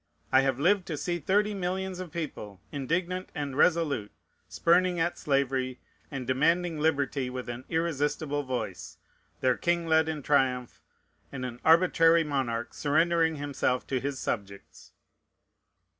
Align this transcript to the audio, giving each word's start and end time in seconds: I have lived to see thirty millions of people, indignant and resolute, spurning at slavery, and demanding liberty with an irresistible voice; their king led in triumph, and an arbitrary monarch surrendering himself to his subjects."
I 0.31 0.41
have 0.41 0.59
lived 0.59 0.87
to 0.87 0.97
see 0.97 1.19
thirty 1.19 1.53
millions 1.53 1.99
of 1.99 2.11
people, 2.11 2.59
indignant 2.71 3.29
and 3.35 3.55
resolute, 3.55 4.11
spurning 4.49 4.99
at 4.99 5.15
slavery, 5.19 5.79
and 6.09 6.25
demanding 6.25 6.79
liberty 6.79 7.29
with 7.29 7.47
an 7.47 7.65
irresistible 7.69 8.41
voice; 8.41 8.97
their 9.41 9.55
king 9.55 9.85
led 9.85 10.09
in 10.09 10.23
triumph, 10.23 10.81
and 11.31 11.45
an 11.45 11.59
arbitrary 11.63 12.23
monarch 12.23 12.73
surrendering 12.73 13.35
himself 13.35 13.85
to 13.85 13.99
his 13.99 14.17
subjects." 14.17 14.91